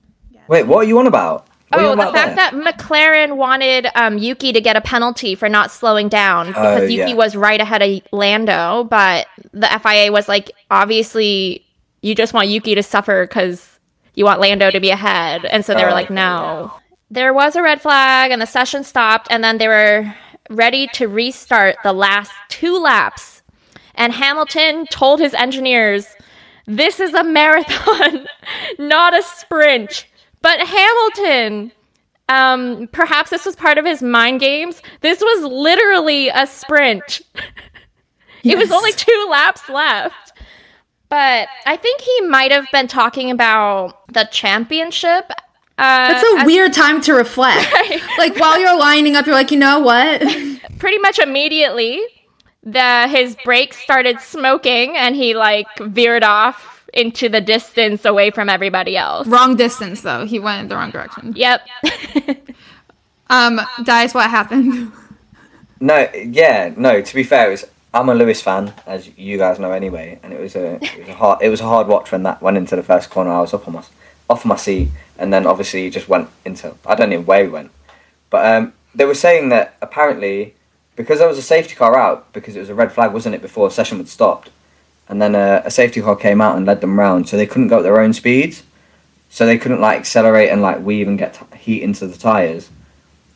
[0.47, 1.47] Wait, what are you on about?
[1.69, 5.36] What are you Oh, the fact that McLaren wanted um, Yuki to get a penalty
[5.36, 7.13] for not slowing down because Oh, Yuki yeah.
[7.15, 11.65] was right ahead of Lando, but the FIA was like, obviously,
[12.01, 13.80] you just want Yuki to suffer because
[14.13, 15.43] you want Lando to be ahead.
[15.45, 16.71] And so they were Oh, like, okay, no.
[17.12, 20.13] There was a red flag, and the session stopped, and then they were
[20.49, 23.41] ready to restart the last two laps.
[23.95, 26.08] And Hamilton told his engineers,
[26.67, 28.28] this is a marathon,
[28.80, 30.06] not a sprint.
[30.45, 31.71] But Hamilton,
[32.29, 34.79] um, perhaps this was part of his mind games.
[35.01, 37.21] This was literally a sprint.
[38.43, 40.34] it was only two laps left.
[41.10, 45.31] But I think he might have been talking about the championship.
[45.79, 47.67] Uh, That's a weird time to reflect.
[48.19, 50.21] like while you're lining up, you're like, you know what?
[50.77, 51.99] pretty much immediately.
[52.62, 58.50] The his brakes started smoking, and he like veered off into the distance away from
[58.50, 59.28] everybody else.
[59.28, 60.26] wrong distance though.
[60.26, 61.34] He went in the wrong direction.
[61.36, 61.67] Yep.
[63.28, 64.91] Um, Dice, what happened?
[65.82, 67.02] No, yeah, no.
[67.02, 70.32] To be fair, it was, I'm a Lewis fan, as you guys know anyway, and
[70.32, 72.56] it was a it was a hard it was a hard watch when that went
[72.56, 73.30] into the first corner.
[73.32, 73.84] I was up on my
[74.30, 77.50] off my seat, and then obviously he just went into I don't know where he
[77.50, 77.71] went,
[78.30, 80.56] but um, they were saying that apparently
[80.95, 83.41] because there was a safety car out because it was a red flag, wasn't it?
[83.41, 84.52] Before the session had stopped,
[85.07, 87.67] and then uh, a safety car came out and led them round, so they couldn't
[87.67, 88.63] go at their own speeds,
[89.29, 92.69] so they couldn't like accelerate and like weave and get t- heat into the tires.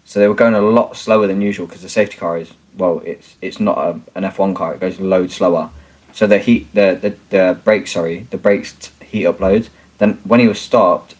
[0.05, 3.01] So they were going a lot slower than usual because the safety car is well,
[3.05, 4.73] it's it's not a, an F one car.
[4.73, 5.69] It goes loads slower.
[6.13, 9.69] So the heat, the the, the brakes, sorry, the brakes t- heat up loads.
[9.97, 11.15] Then when he was stopped,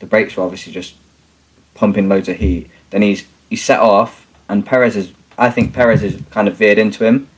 [0.00, 0.94] the brakes were obviously just
[1.74, 2.70] pumping loads of heat.
[2.90, 5.12] Then he's he's set off, and Perez is.
[5.38, 7.28] I think Perez is kind of veered into him.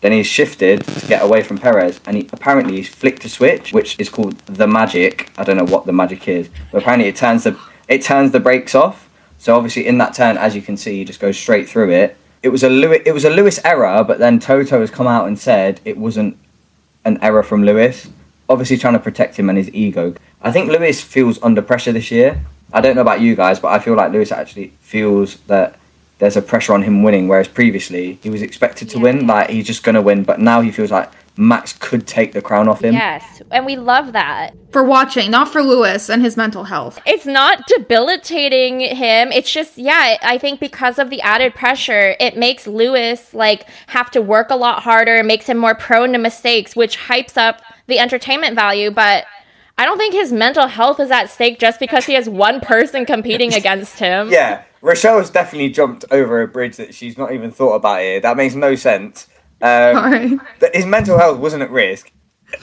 [0.00, 3.72] Then he's shifted to get away from Perez, and he apparently he's flicked a switch,
[3.72, 5.30] which is called the magic.
[5.38, 8.40] I don't know what the magic is, but apparently it turns the it turns the
[8.40, 9.08] brakes off.
[9.38, 12.16] So obviously in that turn, as you can see, he just goes straight through it.
[12.42, 15.26] It was a Lewis, it was a Lewis error, but then Toto has come out
[15.26, 16.36] and said it wasn't
[17.04, 18.08] an error from Lewis.
[18.48, 20.14] Obviously trying to protect him and his ego.
[20.42, 22.44] I think Lewis feels under pressure this year.
[22.72, 25.78] I don't know about you guys, but I feel like Lewis actually feels that
[26.18, 29.66] there's a pressure on him winning, whereas previously he was expected to win, like he's
[29.66, 32.94] just gonna win, but now he feels like Max could take the crown off him.
[32.94, 34.54] Yes, and we love that.
[34.72, 36.98] For watching, not for Lewis and his mental health.
[37.04, 39.30] It's not debilitating him.
[39.32, 44.10] It's just, yeah, I think because of the added pressure, it makes Lewis like have
[44.12, 47.98] to work a lot harder, makes him more prone to mistakes, which hypes up the
[47.98, 48.90] entertainment value.
[48.90, 49.26] But
[49.76, 53.04] I don't think his mental health is at stake just because he has one person
[53.04, 54.30] competing against him.
[54.30, 58.20] Yeah, Rochelle's definitely jumped over a bridge that she's not even thought about here.
[58.20, 59.26] That makes no sense.
[59.60, 60.38] Um, Sorry.
[60.60, 62.12] that his mental health wasn't at risk.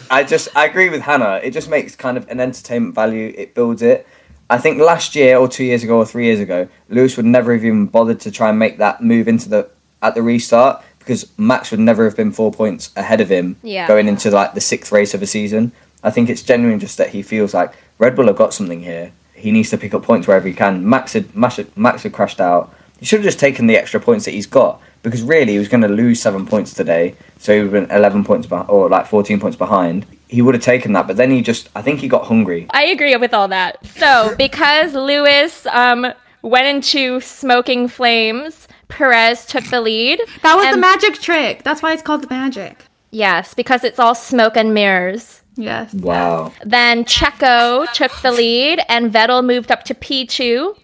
[0.10, 1.42] I just I agree with Hannah.
[1.44, 3.34] It just makes kind of an entertainment value.
[3.38, 4.08] It builds it.
[4.50, 7.52] I think last year or two years ago or three years ago, Lewis would never
[7.54, 9.70] have even bothered to try and make that move into the
[10.02, 13.86] at the restart because Max would never have been four points ahead of him Yeah.
[13.88, 15.74] going into like the sixth race of a season.
[16.02, 19.12] I think it's genuine just that he feels like Red Bull have got something here.
[19.44, 20.88] He needs to pick up points wherever he can.
[20.88, 22.74] Max had Max had, Max had crashed out.
[22.98, 25.68] He should have just taken the extra points that he's got because really he was
[25.68, 28.88] going to lose seven points today, so he would have been eleven points behind or
[28.88, 30.06] like fourteen points behind.
[30.30, 32.68] He would have taken that, but then he just I think he got hungry.
[32.70, 33.86] I agree with all that.
[33.86, 40.22] So, because Lewis um, went into smoking flames, Perez took the lead.
[40.42, 41.64] That was the magic trick.
[41.64, 42.86] That's why it's called the magic.
[43.12, 45.43] Yes, because it's all smoke and mirrors.
[45.56, 45.94] Yes.
[45.94, 46.54] Wow.
[46.66, 50.76] Then Checo took the lead, and Vettel moved up to P2.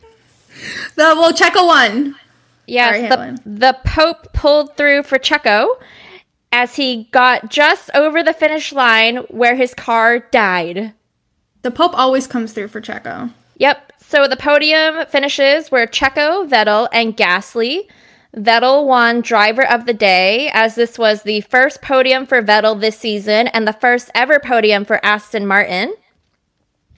[0.96, 2.16] The well, Checo won.
[2.68, 5.78] Yes, Sorry, the, the Pope pulled through for Checo
[6.52, 10.94] as he got just over the finish line where his car died.
[11.62, 13.32] The Pope always comes through for Checo.
[13.58, 13.94] Yep.
[14.00, 17.88] So the podium finishes where Checo, Vettel, and Gasly.
[18.36, 22.98] Vettel won Driver of the Day, as this was the first podium for Vettel this
[22.98, 25.96] season and the first ever podium for Aston Martin.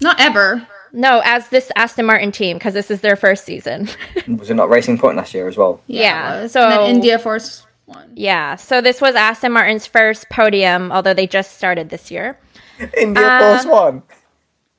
[0.02, 0.68] Not ever.
[0.92, 3.88] No, as this Aston Martin team, because this is their first season.
[4.28, 5.80] Was it not Racing Point last year as well?
[5.88, 6.52] Yeah, it was.
[6.52, 8.12] so- and then India Force one.
[8.16, 12.38] yeah, so this was Aston Martin's first podium, although they just started this year.
[12.98, 14.04] India Uh, Force One.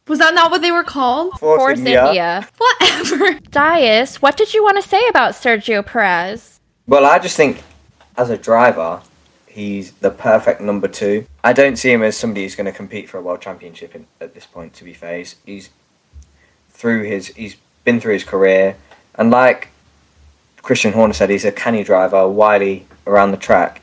[0.09, 1.39] Was that not what they were called?
[1.39, 2.07] Force, Force India.
[2.07, 2.49] India.
[2.59, 3.39] Whatever.
[3.51, 6.61] Dias, what did you want to say about Sergio Perez?
[6.87, 7.63] Well, I just think
[8.17, 9.03] as a driver,
[9.47, 11.27] he's the perfect number two.
[11.45, 14.07] I don't see him as somebody who's going to compete for a world championship in,
[14.21, 14.75] at this point.
[14.75, 15.71] To be fair, he's, he's
[16.71, 18.77] through his he's been through his career,
[19.15, 19.69] and like
[20.63, 23.83] Christian Horner said, he's a canny driver, wily around the track,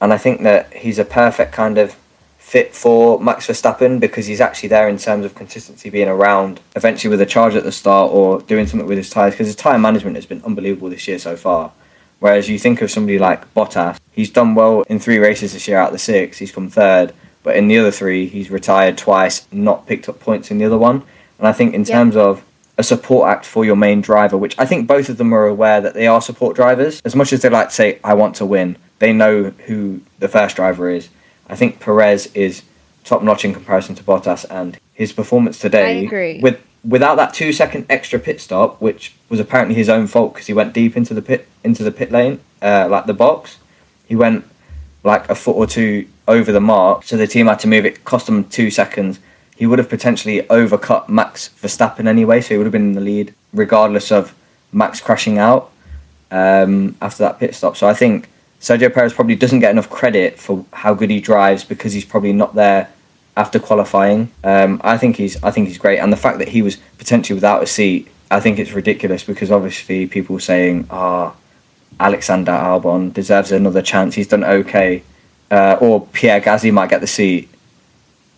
[0.00, 1.96] and I think that he's a perfect kind of
[2.52, 7.08] fit for Max Verstappen because he's actually there in terms of consistency, being around eventually
[7.10, 9.78] with a charge at the start or doing something with his tyres because his tyre
[9.78, 11.72] management has been unbelievable this year so far.
[12.20, 15.78] Whereas you think of somebody like Bottas, he's done well in three races this year
[15.78, 19.46] out of the six, he's come third, but in the other three, he's retired twice,
[19.50, 21.04] not picked up points in the other one.
[21.38, 21.96] And I think in Yeah.
[21.96, 22.42] terms of
[22.76, 25.80] a support act for your main driver, which I think both of them are aware
[25.80, 27.00] that they are support drivers.
[27.02, 30.28] As much as they like to say, I want to win, they know who the
[30.28, 31.08] first driver is.
[31.48, 32.62] I think Perez is
[33.04, 36.40] top notch in comparison to Bottas, and his performance today, I agree.
[36.40, 40.46] with without that two second extra pit stop, which was apparently his own fault because
[40.46, 43.58] he went deep into the pit into the pit lane, uh, like the box,
[44.06, 44.44] he went
[45.04, 48.04] like a foot or two over the mark, so the team had to move it.
[48.04, 49.18] Cost them two seconds.
[49.56, 53.00] He would have potentially overcut Max Verstappen anyway, so he would have been in the
[53.00, 54.34] lead regardless of
[54.72, 55.70] Max crashing out
[56.30, 57.76] um, after that pit stop.
[57.76, 58.28] So I think
[58.62, 62.32] Sergio Perez probably doesn't get enough credit for how good he drives because he's probably
[62.32, 62.88] not there
[63.36, 64.30] after qualifying.
[64.44, 67.34] Um, I think he's I think he's great, and the fact that he was potentially
[67.34, 71.34] without a seat, I think it's ridiculous because obviously people saying, "Ah,
[71.98, 74.14] Alexander Albon deserves another chance.
[74.14, 75.02] He's done okay,"
[75.50, 77.48] uh, or Pierre Gasly might get the seat.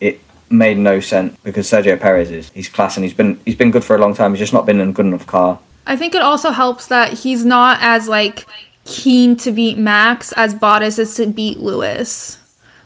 [0.00, 3.70] It made no sense because Sergio Perez is he's class and he's been he's been
[3.70, 4.32] good for a long time.
[4.32, 5.58] He's just not been in a good enough car.
[5.86, 8.46] I think it also helps that he's not as like
[8.84, 12.38] keen to beat Max as Bottas is to beat Lewis.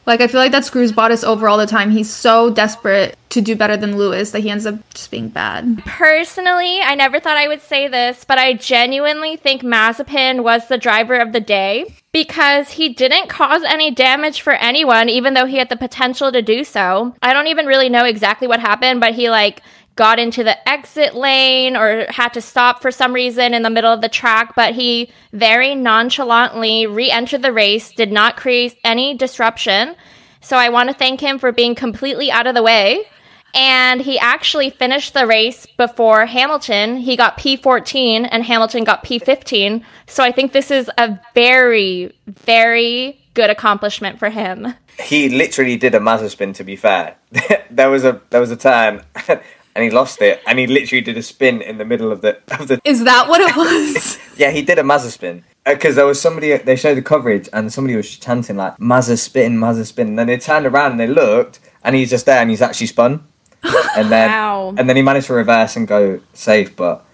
[0.06, 1.90] Like I feel like that screws Bottas over all the time.
[1.90, 5.82] He's so desperate to do better than Lewis that he ends up just being bad.
[5.84, 10.78] Personally, I never thought I would say this, but I genuinely think Mazepin was the
[10.78, 15.58] driver of the day because he didn't cause any damage for anyone, even though he
[15.58, 17.14] had the potential to do so.
[17.20, 19.60] I don't even really know exactly what happened, but he like
[19.98, 23.92] got into the exit lane or had to stop for some reason in the middle
[23.92, 29.14] of the track, but he very nonchalantly re entered the race, did not create any
[29.14, 29.96] disruption.
[30.40, 33.06] So I want to thank him for being completely out of the way.
[33.54, 36.98] And he actually finished the race before Hamilton.
[36.98, 39.82] He got P14 and Hamilton got P15.
[40.06, 44.74] So I think this is a very, very good accomplishment for him.
[45.00, 46.54] He literally did a Mazespin.
[46.54, 47.16] To be fair,
[47.70, 49.02] there was a there was a time,
[49.78, 52.38] and he lost it, and he literally did a spin in the middle of the
[52.60, 52.80] of the.
[52.84, 54.18] Is that what it was?
[54.38, 57.94] Yeah, he did a Mazespin because there was somebody they showed the coverage, and somebody
[57.96, 60.08] was chanting like Mazespin, Mazda spin.
[60.08, 62.86] And then they turned around and they looked, and he's just there, and he's actually
[62.88, 63.24] spun,
[63.96, 64.74] and then Wow.
[64.76, 67.04] and then he managed to reverse and go safe, but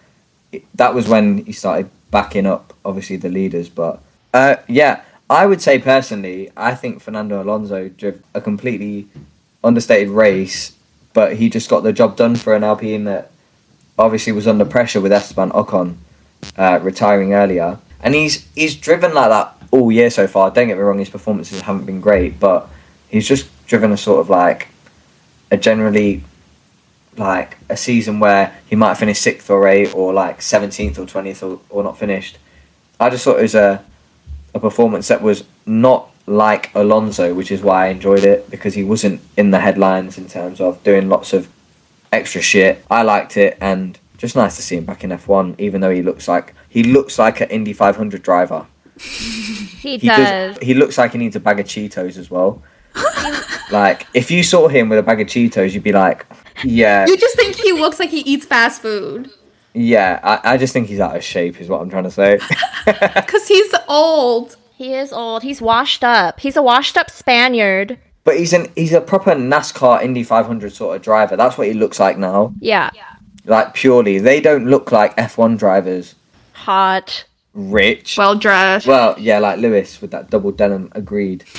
[0.53, 3.69] it- that was when he started backing up, obviously the leaders.
[3.71, 4.01] But
[4.35, 9.09] uh, yeah, I would say personally, I think Fernando Alonso drove a completely
[9.63, 10.73] understated race,
[11.15, 13.31] but he just got the job done for an Alpine that
[13.99, 15.97] obviously was under pressure with Esteban Ocon
[16.59, 20.51] uh, retiring earlier, and he's he's driven like that all year so far.
[20.51, 22.69] Don't get me wrong, his performances haven't been great, but
[23.09, 24.69] he's just driven a sort of like
[25.51, 26.23] a generally
[27.17, 31.43] like a season where he might finish sixth or eighth or like seventeenth or twentieth
[31.43, 32.39] or, or not finished.
[32.99, 33.85] I just thought it was a
[34.55, 38.83] a performance that was not like Alonso, which is why I enjoyed it because he
[38.85, 41.49] wasn't in the headlines in terms of doing lots of
[42.13, 42.85] extra shit.
[42.91, 46.03] I liked it and just nice to see him back in F1, even though he
[46.03, 48.67] looks like he looks like an Indy 500 driver.
[49.85, 50.57] He, He does.
[50.63, 52.63] He looks like he needs a bag of Cheetos as well.
[53.71, 56.25] like if you saw him with a bag of Cheetos, you'd be like,
[56.65, 59.31] yeah, you just think he looks like he eats fast food.
[59.75, 60.21] yeah.
[60.23, 62.39] I, I just think he's out of shape, is what I'm trying to say.
[62.87, 64.57] Because he's old.
[64.85, 65.45] He is old.
[65.45, 66.41] He's washed up.
[66.41, 67.97] He's a washed up Spaniard.
[68.23, 71.39] but he's an he's a proper NASCAR Indy 500 sort of driver.
[71.39, 72.53] That's what he looks like now.
[72.61, 72.91] Yeah.
[73.47, 76.17] Like purely, they don't look like F1 drivers.
[76.53, 77.25] Hot.
[77.55, 78.19] Rich.
[78.19, 78.87] Well dressed.
[78.87, 80.91] Well, yeah, like Lewis with that double denim.
[80.93, 81.45] Agreed.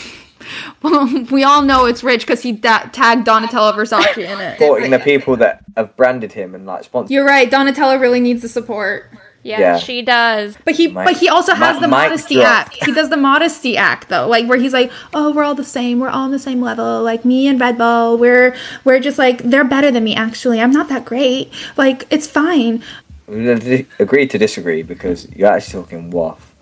[0.83, 4.59] Well, we all know it's rich because he da- tagged Donatella Versace in it.
[4.59, 7.09] Supporting the people that have branded him and like sponsored.
[7.09, 7.49] You're right.
[7.49, 9.09] Donatella really needs the support.
[9.45, 9.77] Yeah, Yeah.
[9.77, 10.58] she does.
[10.65, 12.47] But he, Mic- but he also has mi- the mic modesty drop.
[12.47, 12.84] act.
[12.84, 15.99] He does the modesty act though, like where he's like, "Oh, we're all the same.
[15.99, 17.03] We're all on the same level.
[17.03, 20.15] Like me and Red Bull, we're we're just like they're better than me.
[20.15, 21.53] Actually, I'm not that great.
[21.77, 22.81] Like it's fine.
[23.27, 26.53] Agree to disagree because you're actually talking waff.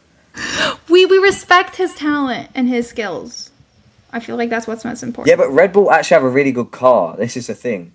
[0.89, 3.51] We we respect his talent and his skills.
[4.11, 5.29] I feel like that's what's most important.
[5.31, 7.15] Yeah, but Red Bull actually have a really good car.
[7.17, 7.93] This is the thing.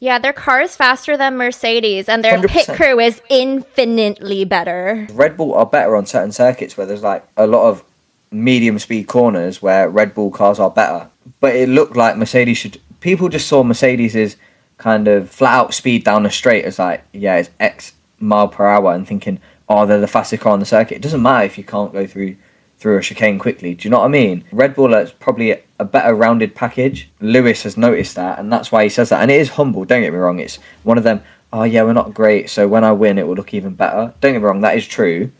[0.00, 2.76] Yeah, their car is faster than Mercedes, and their pit 100%.
[2.76, 5.08] crew is infinitely better.
[5.10, 7.82] Red Bull are better on certain circuits where there's like a lot of
[8.30, 11.08] medium speed corners where Red Bull cars are better.
[11.40, 12.80] But it looked like Mercedes should.
[13.00, 14.36] People just saw Mercedes's
[14.76, 18.66] kind of flat out speed down the straight as like, yeah, it's X mile per
[18.66, 20.96] hour, and thinking, oh, they're the fastest car on the circuit.
[20.96, 22.36] It doesn't matter if you can't go through
[22.78, 23.74] through a chicane quickly.
[23.74, 24.44] Do you know what I mean?
[24.52, 27.10] Red Bull is probably a, better rounded package.
[27.20, 29.22] Lewis has noticed that, and that's why he says that.
[29.22, 29.84] And it is humble.
[29.84, 30.38] Don't get me wrong.
[30.38, 31.22] It's one of them.
[31.52, 34.12] Oh yeah, we're not great, so when I win, it will look even better.
[34.20, 34.60] Don't get me wrong.
[34.60, 35.30] That is true,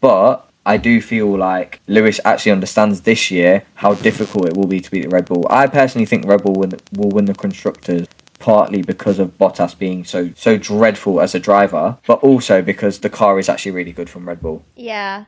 [0.00, 4.80] but I do feel like Lewis actually understands this year how difficult it will be
[4.80, 5.46] to beat the Red Bull.
[5.50, 8.06] I personally think Red Bull will win the constructors
[8.38, 13.10] partly because of Bottas being so so dreadful as a driver, but also because the
[13.10, 14.64] car is actually really good from Red Bull.
[14.76, 15.24] Yeah,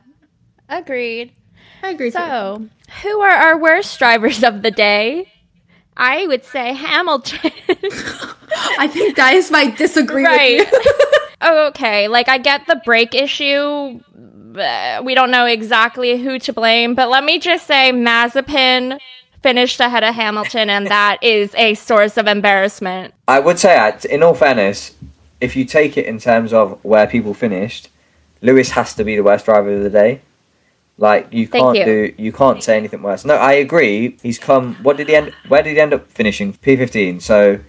[0.69, 1.31] agreed.
[1.83, 2.11] I agree.
[2.11, 2.17] too.
[2.17, 2.67] So,
[3.03, 5.31] who are our worst drivers of the day?
[5.95, 7.39] I would say Hamilton.
[8.79, 10.59] I think Dias might disagree right.
[10.59, 11.47] with you.
[11.67, 13.99] okay, like I get the brake issue.
[14.59, 18.99] uh, We don't know exactly who to blame, but let me just say Mazepin
[19.41, 23.13] finished ahead of Hamilton, and that is a source of embarrassment.
[23.27, 24.93] I would say, in all fairness,
[25.41, 27.89] if you take it in terms of where people finished,
[28.41, 30.21] Lewis has to be the worst driver of the day.
[30.97, 31.85] Like you Thank can't you.
[31.85, 33.23] do, you can't say anything worse.
[33.23, 34.17] No, I agree.
[34.23, 34.75] He's come.
[34.81, 35.33] What did he end?
[35.47, 36.53] Where did he end up finishing?
[36.53, 37.19] P fifteen.
[37.19, 37.59] So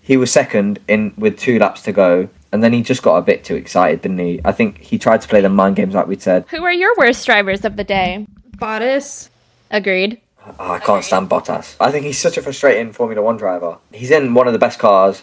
[0.00, 3.22] he was second in with two laps to go, and then he just got a
[3.22, 4.40] bit too excited, didn't he?
[4.44, 6.44] I think he tried to play the mind games like we said.
[6.48, 8.26] Who are your worst drivers of the day?
[8.56, 9.28] Bottas.
[9.70, 10.20] Agreed.
[10.58, 11.76] Oh, I can't stand Bottas.
[11.80, 13.78] I think he's such a frustrating Formula One driver.
[13.92, 15.22] He's in one of the best cars,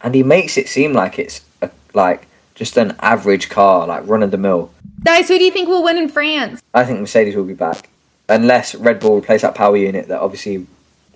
[0.00, 2.26] and he makes it seem like it's a, like
[2.60, 4.70] just an average car, like run of the mill.
[5.02, 6.62] Dias, who do you think will win in France?
[6.74, 7.88] I think Mercedes will be back,
[8.28, 10.66] unless Red Bull replace that power unit that obviously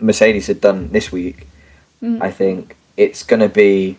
[0.00, 1.46] Mercedes had done this week.
[2.02, 2.22] Mm.
[2.22, 3.98] I think it's going to be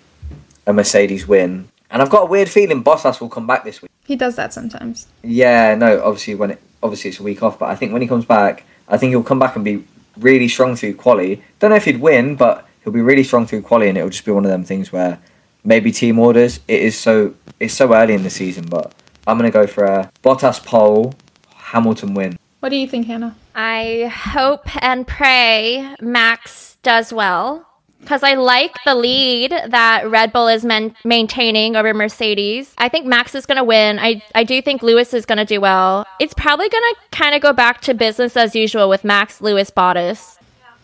[0.65, 3.91] a Mercedes win, and I've got a weird feeling Bottas will come back this week.
[4.05, 5.05] He does that sometimes.
[5.21, 8.07] Yeah, no, obviously when it obviously it's a week off, but I think when he
[8.07, 9.83] comes back, I think he'll come back and be
[10.17, 11.43] really strong through quali.
[11.59, 14.25] Don't know if he'd win, but he'll be really strong through quali, and it'll just
[14.25, 15.19] be one of them things where
[15.65, 16.59] maybe team orders.
[16.67, 18.93] It is so it's so early in the season, but
[19.27, 21.13] I'm gonna go for a Bottas pole,
[21.55, 22.37] Hamilton win.
[22.59, 23.35] What do you think, Hannah?
[23.53, 27.67] I hope and pray Max does well
[28.05, 32.73] because I like the lead that Red Bull is man- maintaining over Mercedes.
[32.77, 33.97] I think Max is going to win.
[33.97, 36.05] I, I do think Lewis is going to do well.
[36.19, 39.71] It's probably going to kind of go back to business as usual with Max, Lewis,
[39.71, 40.37] Bottas.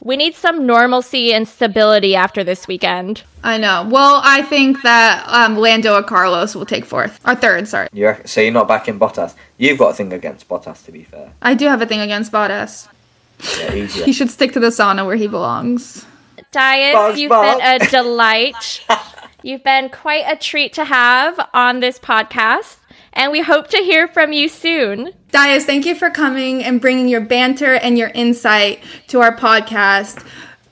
[0.04, 3.22] We need some normalcy and stability after this weekend.
[3.44, 3.88] I know.
[3.88, 7.68] Well, I think that um, Lando or Carlos will take fourth or third.
[7.68, 9.36] Sorry, You reckon, so you're not backing Bottas?
[9.58, 11.34] You've got a thing against Bottas, to be fair.
[11.42, 12.88] I do have a thing against Bottas.
[13.60, 13.72] Yeah.
[14.06, 16.06] He should stick to the sauna where he belongs.
[16.52, 17.62] Dias, you've bugs.
[17.62, 18.86] been a delight.
[19.44, 22.78] you've been quite a treat to have on this podcast,
[23.14, 25.12] and we hope to hear from you soon.
[25.32, 30.26] Dias, thank you for coming and bringing your banter and your insight to our podcast.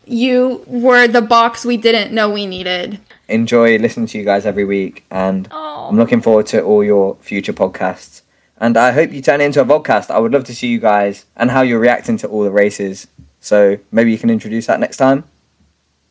[0.06, 3.00] You were the box we didn't know we needed.
[3.28, 5.90] Enjoy listening to you guys every week, and Aw.
[5.90, 8.24] I'm looking forward to all your future podcasts.
[8.58, 10.10] And I hope you turn it into a podcast.
[10.10, 13.08] I would love to see you guys and how you're reacting to all the races.
[13.40, 15.24] So maybe you can introduce that next time.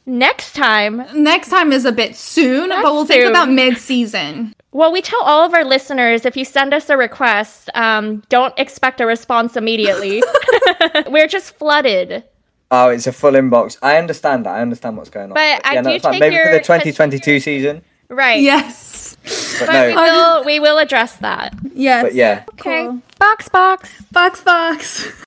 [0.06, 4.54] Next time, Next time is a bit soon, That's but we'll think about mid season.
[4.78, 8.56] Well, we tell all of our listeners if you send us a request, um, don't
[8.56, 10.22] expect a response immediately.
[11.08, 12.22] We're just flooded.
[12.70, 13.76] Oh, it's a full inbox.
[13.82, 14.54] I understand that.
[14.54, 15.34] I understand what's going on.
[15.34, 16.12] But I do it's fine.
[16.12, 17.82] take maybe for the 2022 season.
[18.08, 18.40] Right.
[18.40, 19.16] Yes.
[19.58, 21.54] But But we no, will we will address that.
[21.74, 22.04] Yes.
[22.04, 22.44] but yeah.
[22.52, 22.84] Okay.
[22.84, 23.02] Cool.
[23.18, 24.02] Box box.
[24.12, 25.24] Box, Fox.